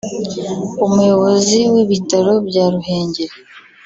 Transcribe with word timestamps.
umuyobozi 0.85 1.57
w’ibitaro 1.73 2.33
bya 2.47 2.65
Ruhengeri 2.73 3.35